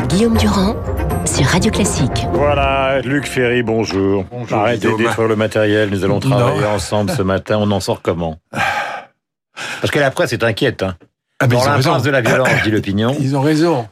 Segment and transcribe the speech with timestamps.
[0.00, 0.76] avec Guillaume Durand
[1.26, 2.26] sur Radio Classique.
[2.32, 4.24] Voilà, Luc Ferry, bonjour.
[4.30, 7.58] Bonjour, Arrêtez de détruire le matériel, nous allons travailler ensemble ce matin.
[7.60, 8.38] On en sort comment?
[9.80, 10.82] Parce que la presse est inquiète.
[10.82, 10.96] Hein.
[11.38, 13.16] Ah, mais Dans l'impasse de la violence, dit l'opinion.
[13.20, 13.88] Ils ont raison.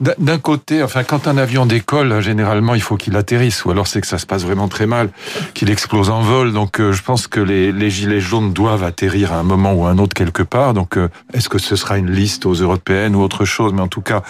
[0.00, 4.00] D'un- côté, enfin, quand un avion décolle, généralement, il faut qu'il atterrisse, ou alors c'est
[4.00, 5.10] que ça se passe vraiment très mal,
[5.54, 6.52] qu'il explose en vol.
[6.52, 9.84] Donc, euh, je pense que les, les gilets jaunes doivent atterrir à un moment ou
[9.84, 10.74] à un autre quelque part.
[10.74, 13.72] Donc, euh, est-ce que ce sera une liste aux européennes ou autre chose?
[13.72, 14.22] Mais en tout cas,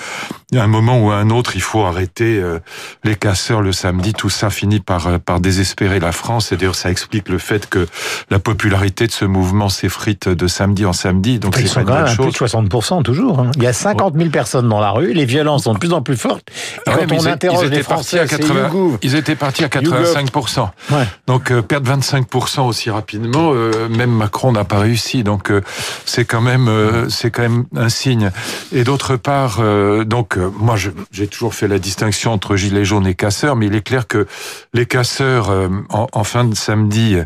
[0.54, 2.58] a un moment ou à un autre, il faut arrêter euh,
[3.04, 4.14] les casseurs le samedi.
[4.14, 6.52] Tout ça finit par par désespérer la France.
[6.52, 7.86] Et d'ailleurs, ça explique le fait que
[8.30, 11.38] la popularité de ce mouvement s'effrite de samedi en samedi.
[11.38, 12.52] Donc, Ils c'est sont pas quand une à plus chose.
[12.52, 13.40] de 60% toujours.
[13.40, 13.50] hein.
[13.56, 15.26] Il y a 50 000 personnes dans la rue, les
[15.58, 16.48] sont de plus en plus fortes.
[16.86, 18.98] Et Ouais, quand mais on ils- interroge les étaient partis Français, à c'est 80 YouGov.
[19.02, 20.70] ils étaient partis à 85%.
[20.90, 20.96] Ouais.
[21.26, 25.22] Donc euh, perdre 25% aussi rapidement, euh, même Macron n'a pas réussi.
[25.22, 25.60] Donc euh,
[26.04, 28.30] c'est quand même euh, c'est quand même un signe.
[28.72, 29.60] Et d'autre part,
[30.04, 30.76] donc moi
[31.10, 34.26] j'ai toujours fait la distinction entre gilets jaunes et casseurs, mais il est clair que
[34.74, 35.50] les casseurs
[35.90, 37.16] en, en fin de samedi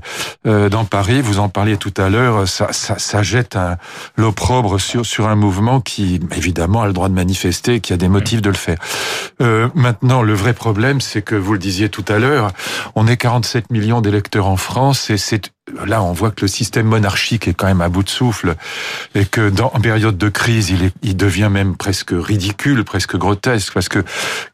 [0.45, 3.57] dans Paris, vous en parliez tout à l'heure, ça, ça, ça jette
[4.17, 8.09] l'opprobre sur sur un mouvement qui évidemment a le droit de manifester, qui a des
[8.09, 8.79] motifs de le faire.
[9.41, 12.51] Euh, maintenant, le vrai problème, c'est que vous le disiez tout à l'heure,
[12.97, 15.53] on est 47 millions d'électeurs en France et c'est
[15.87, 18.57] là on voit que le système monarchique est quand même à bout de souffle
[19.15, 23.17] et que dans en période de crise, il, est, il devient même presque ridicule, presque
[23.17, 24.05] grotesque parce que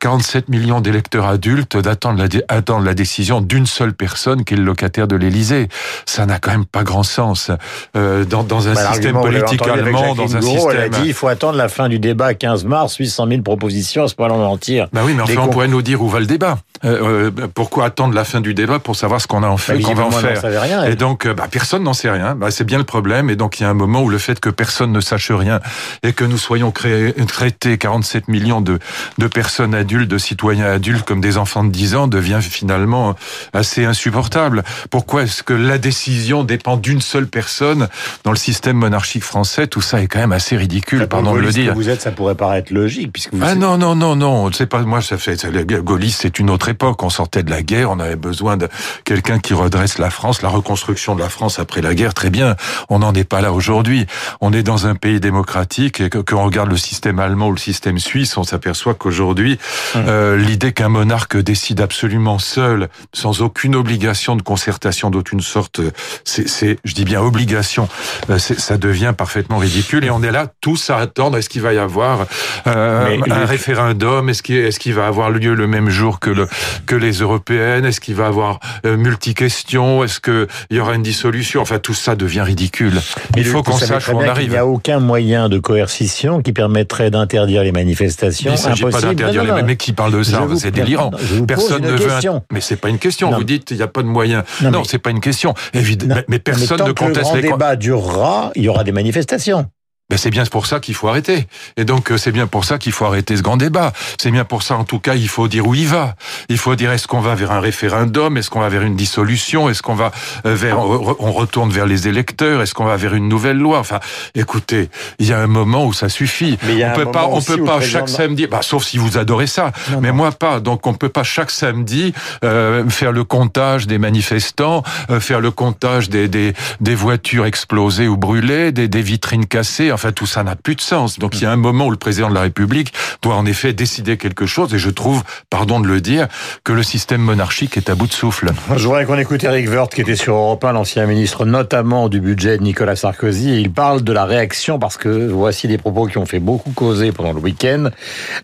[0.00, 4.65] 47 millions d'électeurs adultes attendent la, attendent la décision d'une seule personne qui est le
[4.65, 5.69] locataire de l'Élysée.
[6.06, 7.50] Ça n'a quand même pas grand sens
[7.97, 11.03] euh, dans, dans un Bah, système politique allemand, dans un Gouraud, Elle a système.
[11.03, 14.15] dit il faut attendre la fin du débat 15 mars, 800 000 propositions à ce
[14.15, 14.89] point mentir.
[14.93, 16.59] Bah oui, mais enfin, on pourrait nous dire où va le débat.
[16.84, 19.81] Euh, euh, pourquoi attendre la fin du débat pour savoir ce qu'on a en fait,
[19.81, 20.84] qu'on va en Bah, faire savait rien.
[20.84, 22.34] Et donc, euh, bah, personne n'en sait rien.
[22.34, 23.31] Bah, c'est bien le problème.
[23.31, 25.61] Et donc, il y a un moment où le fait que personne ne sache rien
[26.03, 28.79] et que nous soyons créés, traités 47 millions de,
[29.19, 33.15] de personnes adultes, de citoyens adultes comme des enfants de 10 ans devient finalement
[33.53, 34.62] assez insupportable.
[34.91, 37.88] Pourquoi est-ce que la décision dépend d'une seule personne
[38.25, 39.67] dans le système monarchique français?
[39.67, 41.72] Tout ça est quand même assez ridicule, pardon de le dire.
[41.72, 44.67] que vous êtes, ça pourrait paraître logique puisque vous Ah non non non non, c'est
[44.67, 45.37] pas moi ça fait
[45.83, 48.69] gaulliste c'est une autre époque, on sortait de la guerre, on avait besoin de
[49.05, 52.56] quelqu'un qui redresse la France, la reconstruction de la France après la guerre, très bien.
[52.89, 54.06] On n'en est pas là aujourd'hui.
[54.41, 57.53] On est dans un pays démocratique et que quand on regarde le système allemand ou
[57.53, 59.59] le système suisse, on s'aperçoit qu'aujourd'hui
[59.97, 65.81] euh, l'idée qu'un monarque décide absolument seul, sans aucune obligation de concertation d'aucune sorte,
[66.25, 67.89] c'est je dis bien obligation,
[68.31, 71.73] euh, ça devient parfaitement ridicule et on est là tous à attendre est-ce qu'il va
[71.73, 72.27] y avoir
[72.67, 76.31] euh, un les- référendum Est-ce qu'il est-ce qu'il va avoir lieu le même jour que
[76.31, 76.49] le
[76.86, 81.02] que les européennes Est-ce qu'il va avoir euh, multi-questions Est-ce que il y aura une
[81.02, 81.60] dissolution?
[81.60, 83.00] Enfin, tout ça devient ridicule.
[83.36, 84.50] Il faut qu'on sache où on qu'il arrive.
[84.50, 88.50] n'y a aucun moyen de coercition qui permettrait d'interdire les manifestations.
[88.50, 89.14] Il ne s'agit pas Impossible.
[89.14, 90.46] d'interdire les mecs qui parlent de ça.
[90.56, 91.10] C'est délirant.
[91.19, 92.10] je vous pose Personne ne veut.
[92.28, 92.42] un-.
[92.52, 93.30] Mais c'est pas une question.
[93.30, 93.38] Non.
[93.38, 94.44] Vous dites il n'y a pas de moyens.
[94.62, 95.54] Non, Non, mais- c'est pas une question.
[95.75, 96.14] Évidemment.
[96.16, 97.42] Mais, mais personne Mais tant ne que le conteste grand les.
[97.42, 99.66] débat durera, il y aura des manifestations.
[100.10, 101.46] Ben c'est bien pour ça qu'il faut arrêter.
[101.76, 103.92] Et donc euh, c'est bien pour ça qu'il faut arrêter ce grand débat.
[104.19, 106.14] C'est bien pour ça en tout cas il faut dire où il va.
[106.48, 109.69] Il faut dire est-ce qu'on va vers un référendum, est-ce qu'on va vers une dissolution,
[109.69, 110.10] est-ce qu'on va
[110.46, 113.80] euh, vers on retourne vers les électeurs, est-ce qu'on va vers une nouvelle loi?
[113.80, 114.00] Enfin,
[114.34, 114.88] écoutez,
[115.19, 116.56] il y a un moment où ça suffit.
[116.62, 118.96] Mais il y a on peut pas on peut pas chaque samedi bah sauf si
[118.96, 119.72] vous adorez ça.
[119.90, 120.14] Non, mais non.
[120.14, 120.60] moi pas.
[120.60, 122.14] Donc on peut pas chaque samedi
[122.44, 128.08] euh, faire le comptage des manifestants, euh, faire le comptage des, des des voitures explosées
[128.08, 129.90] ou brûlées, des, des vitrines cassées.
[129.98, 131.19] Enfin tout ça n'a plus de sens.
[131.19, 133.72] Donc il y a un moment où le président de la République doit en effet
[133.72, 134.72] décider quelque chose.
[134.72, 136.28] Et je trouve, pardon de le dire,
[136.62, 138.53] que le système monarchique est à bout de souffle.
[138.76, 142.20] Je voudrais qu'on écoute Eric Woerth, qui était sur Europe 1, l'ancien ministre notamment du
[142.20, 143.60] budget de Nicolas Sarkozy.
[143.60, 147.10] Il parle de la réaction, parce que voici des propos qui ont fait beaucoup causer
[147.10, 147.91] pendant le week-end,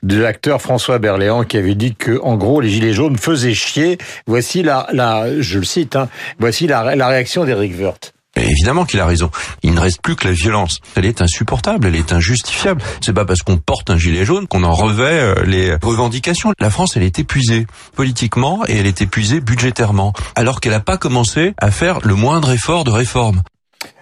[0.03, 3.98] de l'acteur François Berléand, qui avait dit que, en gros, les Gilets jaunes faisaient chier.
[4.26, 4.88] Voici la,
[5.38, 6.09] je le cite, hein,
[6.41, 8.12] voici la, la réaction d'Eric Woerth.
[8.37, 9.31] Évidemment qu'il a raison.
[9.62, 10.81] Il ne reste plus que la violence.
[10.97, 12.82] Elle est insupportable, elle est injustifiable.
[13.00, 16.53] C'est pas parce qu'on porte un gilet jaune qu'on en revêt euh, les revendications.
[16.58, 20.97] La France, elle est épuisée politiquement et elle est épuisée budgétairement, alors qu'elle n'a pas
[20.97, 23.43] commencé à faire le moindre effort de réforme.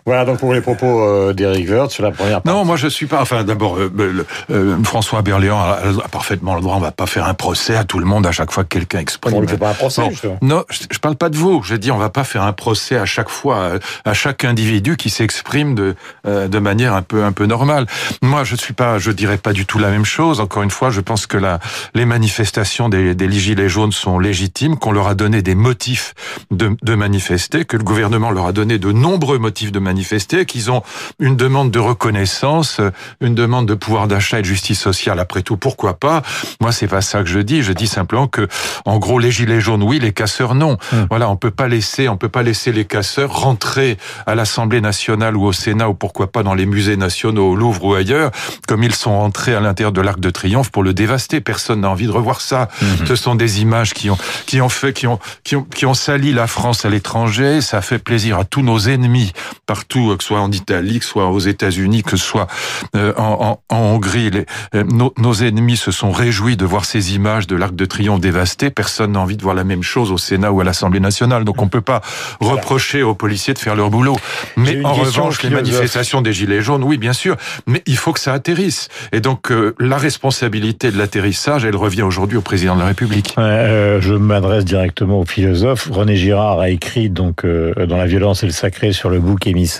[0.04, 2.48] Voilà donc pour les propos euh, d'Eric Woerth sur la première partie.
[2.58, 3.22] Non, moi je suis pas.
[3.22, 6.74] Enfin, d'abord, euh, le- euh, François Berléand a, a parfaitement le droit.
[6.76, 8.98] On va pas faire un procès à tout le monde à chaque fois que quelqu'un
[8.98, 9.34] exprime.
[9.34, 11.62] On ne fait pas un procès, Bon, non, je, je parle pas de vous.
[11.62, 14.96] Je dis, on va pas faire un procès à chaque fois euh, à chaque individu
[14.96, 15.94] qui s'exprime de
[16.26, 17.86] euh, de manière un peu un peu normale.
[18.22, 20.40] Moi, je suis pas, je dirais pas du tout la même chose.
[20.40, 21.60] Encore une fois, je pense que la
[21.94, 26.14] les manifestations des, des gilets jaunes sont légitimes, qu'on leur a donné des motifs
[26.50, 30.46] de, de manifester, que le gouvernement leur a donné de nombreux motifs de manifester manifester,
[30.46, 30.82] qu'ils ont
[31.18, 32.80] une demande de reconnaissance,
[33.20, 35.18] une demande de pouvoir d'achat et de justice sociale.
[35.20, 36.22] Après tout, pourquoi pas?
[36.60, 37.62] Moi, c'est pas ça que je dis.
[37.62, 38.48] Je dis simplement que,
[38.86, 40.78] en gros, les gilets jaunes, oui, les casseurs, non.
[40.92, 41.06] Hum.
[41.10, 45.36] Voilà, on peut pas laisser, on peut pas laisser les casseurs rentrer à l'Assemblée nationale
[45.36, 48.30] ou au Sénat ou pourquoi pas dans les musées nationaux, au Louvre ou ailleurs,
[48.66, 51.40] comme ils sont rentrés à l'intérieur de l'Arc de Triomphe pour le dévaster.
[51.40, 52.68] Personne n'a envie de revoir ça.
[52.80, 53.06] Hum.
[53.06, 55.94] Ce sont des images qui ont, qui ont fait, qui ont, qui ont, qui ont
[55.94, 57.60] sali la France à l'étranger.
[57.60, 59.32] Ça fait plaisir à tous nos ennemis
[59.82, 62.46] partout, que ce soit en Italie, que ce soit aux États-Unis, que ce soit
[62.94, 64.30] euh, en, en, Hongrie.
[64.30, 67.84] Les, euh, nos, nos, ennemis se sont réjouis de voir ces images de l'Arc de
[67.84, 68.70] Triomphe dévasté.
[68.70, 71.44] Personne n'a envie de voir la même chose au Sénat ou à l'Assemblée nationale.
[71.44, 72.00] Donc on peut pas
[72.40, 74.16] reprocher aux policiers de faire leur boulot.
[74.56, 77.36] Mais en revanche, les manifestations des Gilets jaunes, oui, bien sûr.
[77.66, 78.88] Mais il faut que ça atterrisse.
[79.10, 83.34] Et donc euh, la responsabilité de l'atterrissage, elle revient aujourd'hui au président de la République.
[83.36, 85.88] je m'adresse directement au philosophe.
[85.90, 89.71] René Girard a écrit donc dans La violence et le sacré sur le bouc émissaire.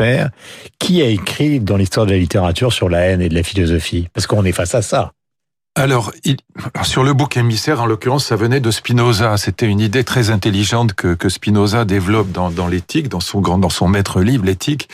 [0.79, 4.09] Qui a écrit dans l'histoire de la littérature sur la haine et de la philosophie?
[4.13, 5.13] Parce qu'on est face à ça.
[5.75, 6.13] Alors,
[6.83, 9.39] sur le bouc émissaire, en l'occurrence, ça venait de Spinoza.
[9.39, 13.59] C'était une idée très intelligente que, que Spinoza développe dans, dans l'éthique, dans son grand,
[13.59, 14.89] dans son maître livre, l'éthique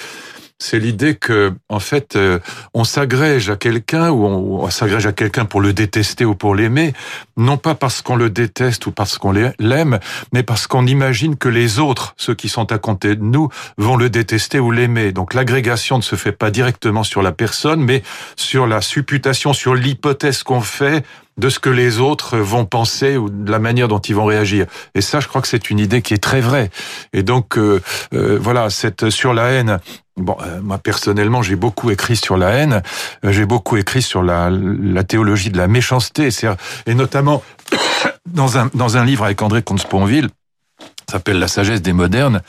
[0.58, 2.40] c'est l'idée que, en fait, euh,
[2.75, 6.94] on s'agrège à quelqu'un ou on, s'agrège à quelqu'un pour le détester ou pour l'aimer,
[7.37, 10.00] non pas parce qu'on le déteste ou parce qu'on l'aime,
[10.32, 13.96] mais parce qu'on imagine que les autres, ceux qui sont à côté de nous, vont
[13.96, 15.12] le détester ou l'aimer.
[15.12, 18.02] Donc l'agrégation ne se fait pas directement sur la personne, mais
[18.37, 21.05] sur la supputation, sur l'hypothèse qu'on fait
[21.38, 24.67] de ce que les autres vont penser ou de la manière dont ils vont réagir.
[24.94, 26.70] Et ça, je crois que c'est une idée qui est très vraie.
[27.12, 27.81] Et donc, euh,
[28.12, 29.81] euh, voilà, cette sur la haine,
[30.19, 32.82] Bon, euh, moi personnellement, j'ai beaucoup écrit sur la haine,
[33.25, 36.31] euh, j'ai beaucoup écrit sur la, la, théologie de la méchanceté,
[36.87, 37.43] et notamment
[38.26, 40.29] dans un dans un livre avec André Comte-Sponville,
[41.08, 42.43] s'appelle La sagesse des modernes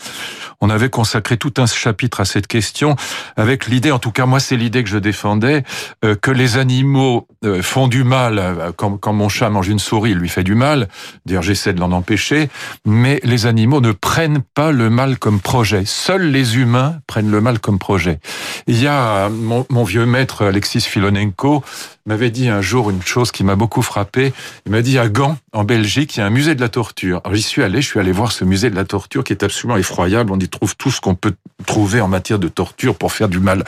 [0.62, 2.96] on avait consacré tout un chapitre à cette question
[3.38, 5.64] avec l'idée, en tout cas moi c'est l'idée que je défendais,
[6.04, 10.12] euh, que les animaux euh, font du mal, euh, quand, mon chat mange une souris,
[10.12, 10.90] il lui fait du mal,
[11.26, 12.50] d'ailleurs j'essaie de l'en empêcher,
[12.86, 15.84] mais les animaux ne prennent pas le mal comme projet.
[15.86, 18.20] Seuls les humains prennent le mal comme projet.
[18.68, 21.64] Il y a mon, vieux maître Alexis Filonenko
[22.06, 24.34] m'avait dit un jour une chose qui m'a beaucoup frappé.
[24.66, 27.22] Il m'a dit à Gand, en Belgique, il y a un musée de la torture.
[27.24, 29.44] Alors j'y suis allé, je suis allé voir ce musée de la torture qui est
[29.44, 30.32] absolument effroyable.
[30.50, 31.36] Trouve tout ce qu'on peut
[31.66, 33.64] trouver en matière de torture pour faire du mal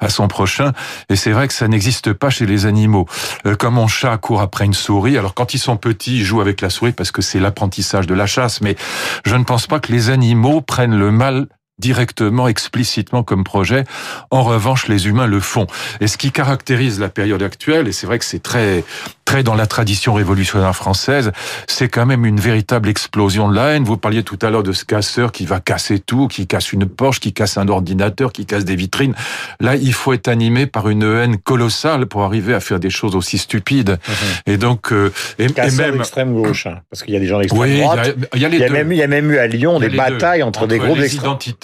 [0.00, 0.72] à son prochain.
[1.08, 3.06] Et c'est vrai que ça n'existe pas chez les animaux.
[3.46, 6.40] Euh, comme mon chat court après une souris, alors quand ils sont petits, ils jouent
[6.40, 8.76] avec la souris parce que c'est l'apprentissage de la chasse, mais
[9.24, 11.46] je ne pense pas que les animaux prennent le mal
[11.78, 13.84] directement, explicitement comme projet.
[14.30, 15.66] En revanche, les humains le font.
[16.00, 18.84] Et ce qui caractérise la période actuelle, et c'est vrai que c'est très
[19.24, 21.32] très dans la tradition révolutionnaire française,
[21.66, 23.84] c'est quand même une véritable explosion de la haine.
[23.84, 26.86] Vous parliez tout à l'heure de ce casseur qui va casser tout, qui casse une
[26.86, 29.14] Porsche, qui casse un ordinateur, qui casse des vitrines.
[29.60, 33.16] Là, il faut être animé par une haine colossale pour arriver à faire des choses
[33.16, 33.98] aussi stupides.
[34.46, 37.80] Et donc, euh, et, même l'extrême gauche, hein, parce qu'il y a des gens d'extrême
[37.80, 38.14] droite.
[38.34, 40.66] Il y a, les Même, il y a même eu à Lyon des batailles entre,
[40.66, 41.08] des groupes les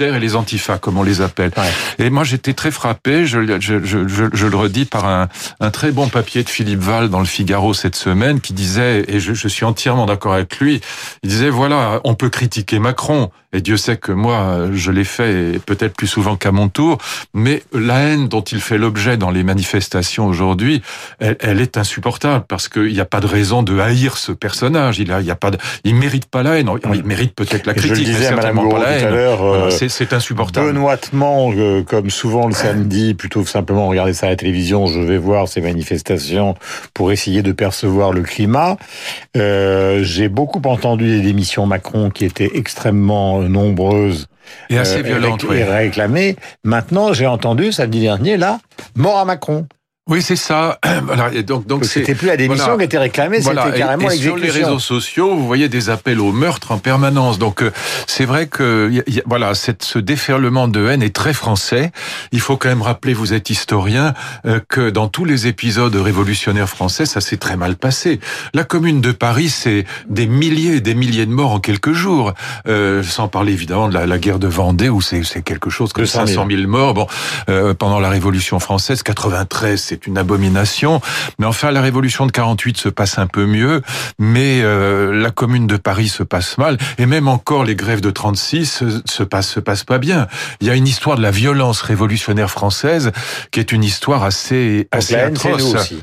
[0.01, 1.51] et les antifas, comme on les appelle.
[1.99, 3.27] Et moi, j'étais très frappé.
[3.27, 5.29] Je, je, je, je, le redis par un,
[5.61, 9.21] un très bon papier de Philippe Val dans le Figaro cette semaine qui disait, et
[9.21, 10.81] je suis entièrement d'accord avec lui,
[11.23, 15.59] il disait voilà, on peut critiquer Macron, et Dieu sait que moi, je l'ai fait
[15.65, 16.99] peut-être plus souvent qu'à mon tour,
[17.35, 20.83] mais la haine dont il fait l'objet dans les manifestations aujourd'hui,
[21.19, 24.99] elle, elle, est insupportable parce qu'il n'y a pas de raison de haïr ce personnage.
[24.99, 26.71] Il a, il y a pas, de, il mérite pas la haine.
[26.95, 29.15] Il mérite peut-être la critique, je le disais mais certainement pas la haine.
[29.15, 30.69] Euh, c'est insupportable.
[30.69, 35.01] Benoîtement, euh, comme souvent le samedi, plutôt que simplement regarder ça à la télévision, je
[35.01, 36.55] vais voir ces manifestations
[36.95, 38.77] pour essayer de percevoir le climat.
[39.37, 44.27] Euh, J'ai beaucoup entendu des démissions Macron qui étaient extrêmement nombreuses
[44.71, 46.37] et assez euh, violentes, et réclamées.
[46.65, 48.59] Maintenant, j'ai entendu samedi dernier là,
[48.97, 49.67] mort à Macron.
[50.09, 50.79] Oui, c'est ça.
[51.09, 51.33] Voilà.
[51.33, 54.37] Et donc, donc c'était plus la démission qui était réclamée, c'était carrément l'exécution.
[54.37, 57.39] Sur les réseaux sociaux, vous voyez des appels au meurtre en permanence.
[57.39, 57.71] Donc, euh,
[58.07, 61.93] c'est vrai que y a, voilà, cette, ce déferlement de haine est très français.
[62.33, 64.13] Il faut quand même rappeler, vous êtes historien,
[64.45, 68.21] euh, que dans tous les épisodes révolutionnaires français, ça s'est très mal passé.
[68.55, 72.35] La Commune de Paris, c'est des milliers et des milliers de morts en quelques jours,
[72.67, 76.07] euh, sans parler évidemment de la, la guerre de Vendée où c'est quelque chose comme
[76.07, 76.95] 500 000 morts.
[76.95, 77.07] Bon,
[77.49, 81.01] euh, pendant la Révolution française, 93, c'est c'est une abomination.
[81.39, 83.83] Mais enfin, la révolution de 48 se passe un peu mieux,
[84.19, 88.11] mais euh, la Commune de Paris se passe mal, et même encore les grèves de
[88.11, 90.29] 36 se passent se passe pas bien.
[90.61, 93.13] Il y a une histoire de la violence révolutionnaire française
[93.51, 95.95] qui est une histoire assez assez atroce.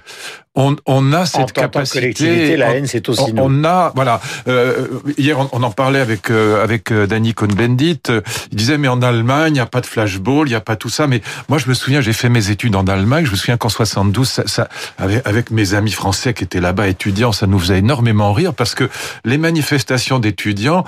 [0.56, 2.00] On, on a cette capacité.
[2.00, 3.62] collectivité, la on- haine, c'est aussi on, nous.
[3.62, 4.22] on a, voilà.
[4.48, 8.00] euh, hier, on, on en parlait avec euh, avec euh, Danny Cohn-Bendit.
[8.10, 8.22] euh,
[8.52, 10.76] Il disait mais en Allemagne, il n'y a pas de flashball, il n'y a pas
[10.76, 11.08] tout ça.
[11.08, 13.26] Mais moi, je me souviens, j'ai fait mes études en Allemagne.
[13.26, 16.88] Je me souviens qu'en 72, ça, ça- avec, avec mes amis français qui étaient là-bas
[16.88, 18.90] étudiants, ça nous faisait énormément rire parce que
[19.26, 20.86] les manifestations d'étudiants,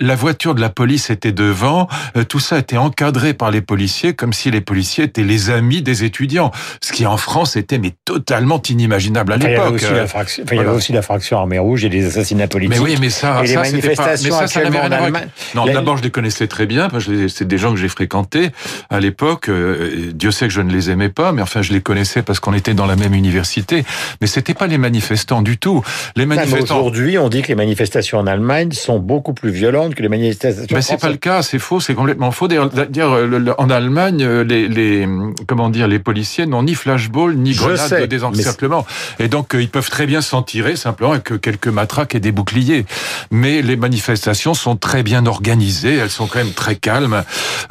[0.00, 4.14] la voiture de la police était devant, euh, tout ça était encadré par les policiers
[4.14, 7.92] comme si les policiers étaient les amis des étudiants, ce qui en France était mais
[8.04, 9.74] totalement inimaginable à Enfin, il y avait l'époque.
[9.74, 10.76] aussi la fraction, enfin, il y avait voilà.
[10.78, 12.78] aussi la fraction armée rouge et les assassinats politiques.
[12.78, 15.28] Mais oui, mais ça, Et les ça, pas- manifestations mais ça, ça en Allemagne.
[15.54, 16.88] Non, La- d'abord, je les connaissais très bien.
[17.08, 18.50] les- C'est des gens que j'ai fréquentés
[18.90, 19.48] à l'époque.
[19.48, 22.40] euh, Dieu sait que je ne les aimais pas, mais enfin, je les connaissais parce
[22.40, 23.84] qu'on était dans la même université.
[24.20, 25.82] Mais c'était pas les manifestants du tout.
[26.16, 26.76] Les mais manifestants.
[26.78, 30.66] Aujourd'hui, on dit que les manifestations en Allemagne sont beaucoup plus violentes que les manifestations
[30.70, 32.48] Ben, c'est pas le cas, c'est faux, c'est complètement faux.
[32.48, 33.18] D'ailleurs,
[33.58, 35.06] en Allemagne, euh, les, les
[35.46, 38.86] comment dire, les policiers n'ont ni flashball ni grenade de désencerclement,
[39.18, 42.20] et donc euh, ils peuvent très bien s'en tirer simplement avec euh, quelques matraques et
[42.20, 42.86] des boucliers.
[43.30, 47.22] Mais les manifestations sont très bien organisées, elles sont quand même très calmes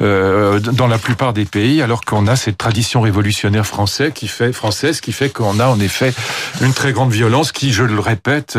[0.02, 4.52] euh, dans la plupart des pays, alors qu'on a cette tradition révolutionnaire française qui fait
[4.52, 6.12] française qui fait qu'on a en effet
[6.60, 8.58] une très grande violence qui, je le répète,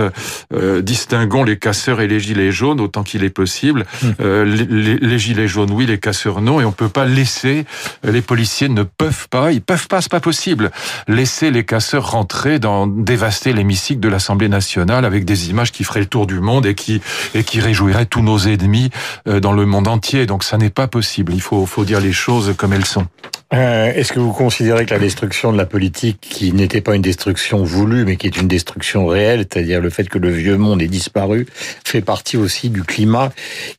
[0.53, 3.85] euh, distinguons les casseurs et les gilets jaunes autant qu'il est possible.
[4.19, 7.65] Euh, les, gilets jaunes, oui, les casseurs, non, et on peut pas laisser
[8.03, 10.71] les policiers ne peuvent pas, ils peuvent pas, c'est pas possible,
[11.07, 16.01] laisser les casseurs rentrer dans dévaster l'hémicycle de l'Assemblée nationale avec des images qui feraient
[16.01, 17.01] le tour du monde et qui
[17.35, 18.89] et qui réjouiraient tous nos ennemis
[19.27, 20.25] euh, dans le monde entier.
[20.25, 21.33] Donc ça n'est pas possible.
[21.33, 23.07] Il faut faut dire les choses comme elles sont.
[23.53, 27.01] Euh, Est-ce que vous considérez que la destruction de la politique, qui n'était pas une
[27.01, 30.81] destruction voulue, mais qui est une destruction réelle, c'est-à-dire le fait que le vieux monde
[30.81, 31.47] ait disparu,
[31.85, 33.29] fait partie aussi du climat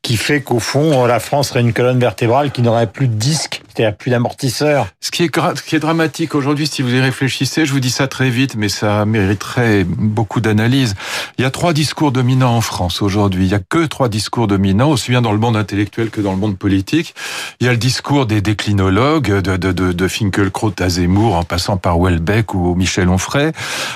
[0.03, 3.63] qui fait qu'au fond, la France serait une colonne vertébrale qui n'aurait plus de disque,
[3.75, 7.81] d'amortisseurs Ce qui est, ce qui est dramatique aujourd'hui, si vous y réfléchissez, je vous
[7.81, 10.95] dis ça très vite, mais ça mériterait beaucoup d'analyse.
[11.39, 13.45] Il y a trois discours dominants en France aujourd'hui.
[13.45, 16.33] Il y a que trois discours dominants, aussi bien dans le monde intellectuel que dans
[16.33, 17.15] le monde politique.
[17.61, 21.45] Il y a le discours des déclinologues, de, de, de, de Finkielkraut à Zemmour, en
[21.45, 23.53] passant par Welbeck ou Michel Onfray.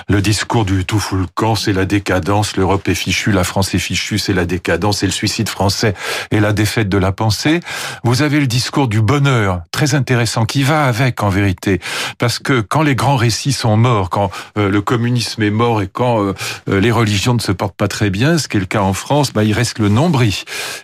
[0.09, 3.75] Le discours du tout fout le camp, c'est la décadence, l'Europe est fichue, la France
[3.75, 5.95] est fichue, c'est la décadence, c'est le suicide français
[6.31, 7.61] et la défaite de la pensée.
[8.05, 11.81] Vous avez le discours du bonheur, très intéressant, qui va avec en vérité,
[12.17, 15.87] parce que quand les grands récits sont morts, quand euh, le communisme est mort et
[15.87, 16.33] quand euh,
[16.71, 18.95] euh, les religions ne se portent pas très bien, ce qui est le cas en
[18.95, 20.33] France, bah, il reste le nombril.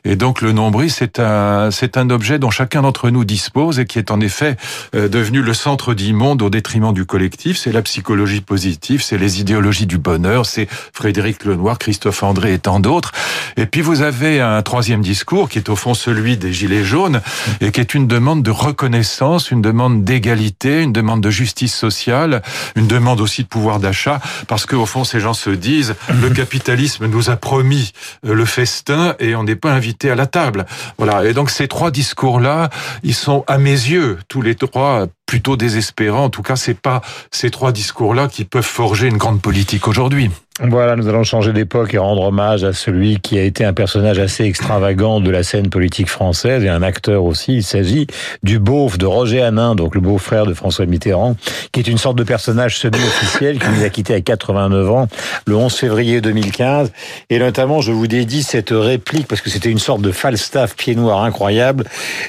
[0.04, 3.86] Et donc le nombril, c'est un, c'est un objet dont chacun d'entre nous dispose et
[3.86, 4.58] qui est en effet
[4.92, 7.56] devenu le centre du monde au détriment du collectif.
[7.56, 12.58] C'est la psychologie positive, c'est les idéologies du bonheur, c'est Frédéric Lenoir, Christophe André et
[12.58, 13.12] tant d'autres.
[13.56, 17.22] Et puis vous avez un troisième discours qui est au fond celui des Gilets jaunes
[17.62, 22.42] et qui est une demande de reconnaissance, une demande d'égalité, une demande de justice sociale,
[22.76, 27.06] une demande aussi de pouvoir d'achat, parce qu'au fond ces gens se disent le capitalisme
[27.06, 27.92] nous a promis
[28.26, 30.66] euh, le festin et on n'est pas invité à la table.
[30.98, 31.24] Voilà.
[31.24, 32.70] Et donc ces trois discours-là,
[33.02, 36.24] ils sont à mes yeux tous les trois plutôt désespérants.
[36.24, 37.00] En tout cas, c'est pas
[37.30, 40.30] ces trois discours-là qui peuvent forger une grande politique aujourd'hui.
[40.60, 44.18] Voilà, nous allons changer d'époque et rendre hommage à celui qui a été un personnage
[44.18, 47.54] assez extravagant de la scène politique française et un acteur aussi.
[47.54, 48.06] Il s'agit
[48.42, 51.36] du beauf de Roger Hanin, donc le beau-frère de François Mitterrand,
[51.72, 55.08] qui est une sorte de personnage semi-officiel qui nous a quittés à 89 ans
[55.46, 56.92] le 11 février 2015.
[57.30, 60.94] Et notamment, je vous dédie cette réplique parce que c'était une sorte de Falstaff pied
[60.94, 61.84] noir incroyable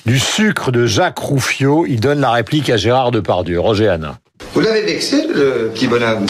[0.06, 1.86] du sucre de Jacques Rouffio.
[1.86, 3.60] Il donne la réplique à Gérard Depardieu.
[3.60, 4.18] Roger Hanin.
[4.54, 6.26] Vous l'avez vexé, le petit bonhomme?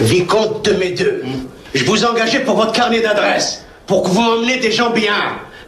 [0.00, 1.22] Vicomte de mes deux,
[1.74, 5.14] je vous engageais pour votre carnet d'adresse, pour que vous m'emmenez des gens bien,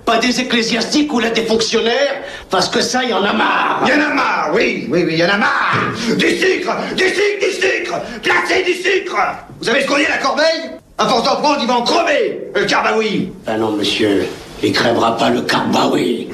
[0.04, 3.82] pas des ecclésiastiques ou là des fonctionnaires, parce que ça, il y en a marre.
[3.86, 5.76] Il y en a marre, oui, oui, oui, il y en a marre.
[6.16, 7.94] Du sucre Du sucre, du sucre.
[8.22, 9.16] Placez du sucre.
[9.58, 10.70] Vous savez ce qu'on dit à la corbeille?
[10.96, 14.26] À force d'en prendre, il va en crever, le carbaoui Ah non, monsieur,
[14.62, 16.28] il crèvera pas le carbaoui.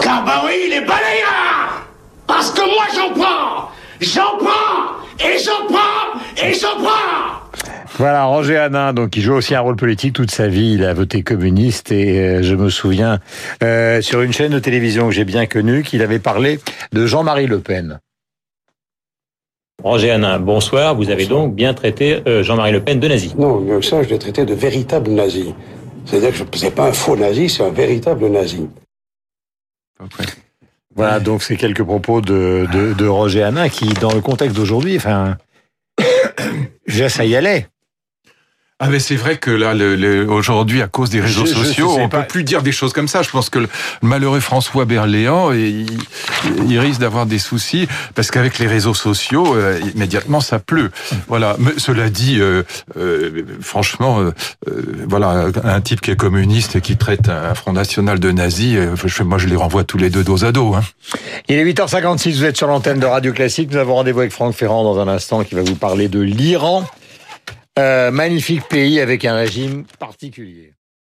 [0.00, 1.85] Carbaoui, il est balayard
[2.26, 7.50] Parce que moi, j'en prends J'en prends Et j'en prends Et j'en prends
[7.98, 10.74] Voilà, Roger Hanin, donc qui joue aussi un rôle politique toute sa vie.
[10.74, 13.20] Il a voté communiste et euh, je me souviens
[13.62, 16.60] euh, sur une chaîne de télévision que j'ai bien connue qu'il avait parlé
[16.92, 18.00] de Jean-Marie Le Pen.
[19.82, 20.94] Roger Hanin, bonsoir.
[20.94, 23.34] Vous avez donc bien traité euh, Jean-Marie Le Pen de nazi.
[23.38, 25.54] Non, mieux que ça, je l'ai traité de véritable nazi.
[26.06, 28.68] C'est-à-dire que ce n'est pas un faux nazi, c'est un véritable nazi.
[30.96, 34.96] Voilà, donc c'est quelques propos de, de, de Roger Hanin qui, dans le contexte d'aujourd'hui,
[34.96, 35.36] enfin,
[37.08, 37.68] ça y allait.
[38.78, 41.96] Ah mais c'est vrai que là, le, le- aujourd'hui, à cause des réseaux Je- sociaux,
[41.98, 42.20] on pas.
[42.20, 43.22] peut plus dire des choses comme ça.
[43.22, 43.68] Je pense que le
[44.02, 45.86] malheureux François Berléand, il,
[46.68, 50.90] il risque d'avoir des soucis parce qu'avec les réseaux sociaux, euh, immédiatement, ça pleut.
[51.26, 51.56] Voilà.
[51.58, 52.64] Mais cela dit, euh,
[52.98, 54.32] euh, franchement, euh,
[54.68, 58.76] euh, voilà, un type qui est communiste et qui traite un Front National de nazi,
[59.06, 60.74] je, moi, je les renvoie tous les deux dos à dos.
[60.74, 60.82] Hein.
[61.48, 63.70] Il est 8h56, vous êtes sur l'antenne de Radio Classique.
[63.72, 66.86] Nous avons rendez-vous avec Franck Ferrand dans un instant qui va vous parler de l'Iran.
[67.78, 70.75] Euh, magnifique pays avec un régime particulier.